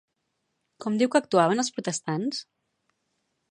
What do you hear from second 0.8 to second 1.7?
Com diu que actuaven